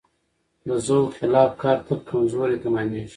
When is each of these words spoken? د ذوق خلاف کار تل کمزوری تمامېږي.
د 0.67 0.69
ذوق 0.85 1.07
خلاف 1.19 1.51
کار 1.61 1.77
تل 1.85 1.99
کمزوری 2.09 2.57
تمامېږي. 2.63 3.09